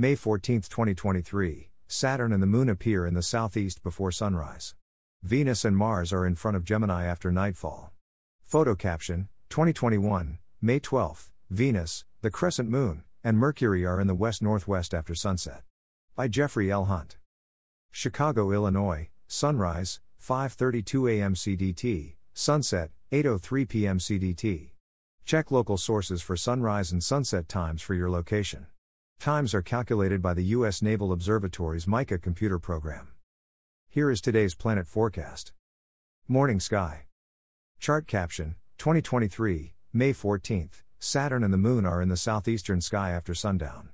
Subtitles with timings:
[0.00, 4.74] May 14, 2023, Saturn and the Moon appear in the southeast before sunrise.
[5.22, 7.92] Venus and Mars are in front of Gemini after nightfall.
[8.42, 14.40] Photo caption 2021, May 12, Venus, the crescent moon, and Mercury are in the west
[14.40, 15.64] northwest after sunset.
[16.16, 16.86] By Jeffrey L.
[16.86, 17.18] Hunt.
[17.90, 21.34] Chicago, Illinois, sunrise, 5:32 a.m.
[21.34, 23.98] CDT, sunset, 8:03 p.m.
[23.98, 24.70] CDT.
[25.26, 28.68] Check local sources for sunrise and sunset times for your location.
[29.20, 30.80] Times are calculated by the U.S.
[30.80, 33.08] Naval Observatory's MICA computer program.
[33.86, 35.52] Here is today's planet forecast.
[36.26, 37.04] Morning sky.
[37.78, 43.34] Chart caption 2023, May 14th, Saturn and the Moon are in the southeastern sky after
[43.34, 43.90] sundown.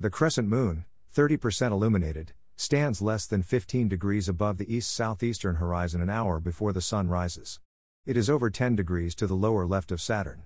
[0.00, 6.02] The crescent moon, 30% illuminated, stands less than 15 degrees above the east southeastern horizon
[6.02, 7.60] an hour before the sun rises.
[8.04, 10.42] It is over 10 degrees to the lower left of Saturn.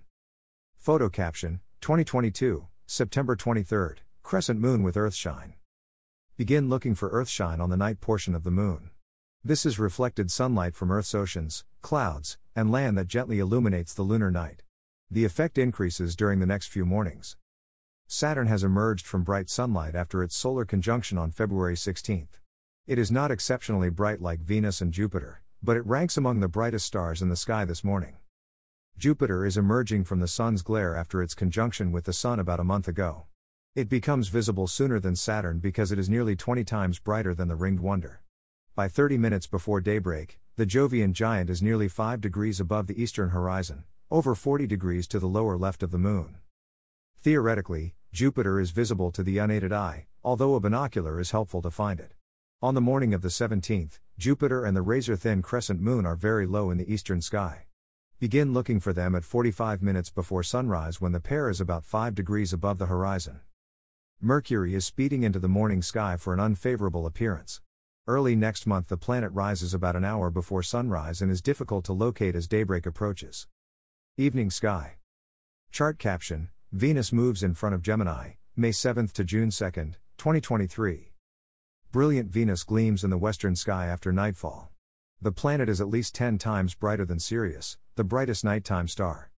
[0.76, 5.54] Photo caption 2022, September 23, crescent moon with earthshine.
[6.36, 8.90] Begin looking for earthshine on the night portion of the moon.
[9.42, 14.30] This is reflected sunlight from Earth's oceans, clouds, and land that gently illuminates the lunar
[14.30, 14.64] night.
[15.10, 17.36] The effect increases during the next few mornings.
[18.06, 22.28] Saturn has emerged from bright sunlight after its solar conjunction on February 16.
[22.86, 26.84] It is not exceptionally bright like Venus and Jupiter, but it ranks among the brightest
[26.84, 28.18] stars in the sky this morning.
[28.96, 32.64] Jupiter is emerging from the Sun's glare after its conjunction with the Sun about a
[32.64, 33.24] month ago.
[33.74, 37.56] It becomes visible sooner than Saturn because it is nearly 20 times brighter than the
[37.56, 38.22] ringed wonder.
[38.76, 43.30] By 30 minutes before daybreak, the Jovian giant is nearly 5 degrees above the eastern
[43.30, 46.36] horizon, over 40 degrees to the lower left of the Moon.
[47.20, 51.98] Theoretically, Jupiter is visible to the unaided eye, although a binocular is helpful to find
[51.98, 52.12] it.
[52.62, 56.46] On the morning of the 17th, Jupiter and the razor thin crescent moon are very
[56.46, 57.66] low in the eastern sky.
[58.24, 62.14] Begin looking for them at 45 minutes before sunrise when the pair is about 5
[62.14, 63.40] degrees above the horizon.
[64.18, 67.60] Mercury is speeding into the morning sky for an unfavorable appearance.
[68.06, 71.92] Early next month, the planet rises about an hour before sunrise and is difficult to
[71.92, 73.46] locate as daybreak approaches.
[74.16, 74.94] Evening sky.
[75.70, 79.70] Chart caption Venus moves in front of Gemini, May 7 to June 2,
[80.16, 81.12] 2023.
[81.92, 84.70] Brilliant Venus gleams in the western sky after nightfall.
[85.20, 89.30] The planet is at least 10 times brighter than Sirius, the brightest nighttime star.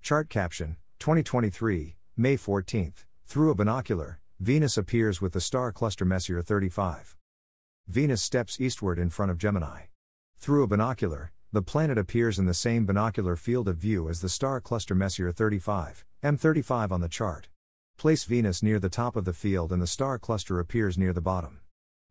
[0.00, 2.94] Chart caption 2023, May 14.
[3.26, 7.16] Through a binocular, Venus appears with the star cluster Messier 35.
[7.86, 9.82] Venus steps eastward in front of Gemini.
[10.38, 14.30] Through a binocular, the planet appears in the same binocular field of view as the
[14.30, 17.48] star cluster Messier 35, M35 on the chart.
[17.98, 21.20] Place Venus near the top of the field and the star cluster appears near the
[21.20, 21.60] bottom.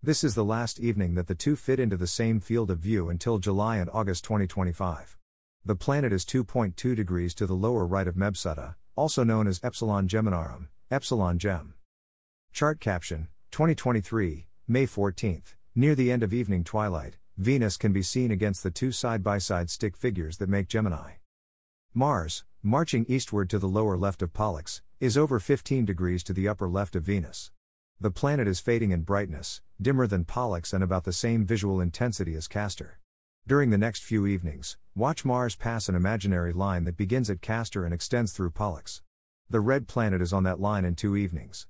[0.03, 3.09] This is the last evening that the two fit into the same field of view
[3.09, 5.17] until July and August 2025.
[5.63, 10.07] The planet is 2.2 degrees to the lower right of Mebsuta, also known as Epsilon
[10.07, 11.75] Geminorum, Epsilon Gem.
[12.51, 18.31] Chart caption 2023, May 14th, near the end of evening twilight, Venus can be seen
[18.31, 21.17] against the two side by side stick figures that make Gemini.
[21.93, 26.47] Mars, marching eastward to the lower left of Pollux, is over 15 degrees to the
[26.47, 27.51] upper left of Venus.
[27.99, 32.33] The planet is fading in brightness, dimmer than Pollux and about the same visual intensity
[32.33, 32.97] as Castor.
[33.51, 37.83] During the next few evenings, watch Mars pass an imaginary line that begins at Castor
[37.83, 39.01] and extends through Pollux.
[39.49, 41.67] The red planet is on that line in two evenings.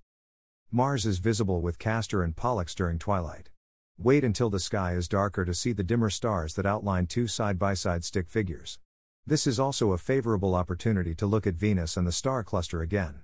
[0.72, 3.50] Mars is visible with Castor and Pollux during twilight.
[3.98, 7.58] Wait until the sky is darker to see the dimmer stars that outline two side
[7.58, 8.78] by side stick figures.
[9.26, 13.22] This is also a favorable opportunity to look at Venus and the star cluster again.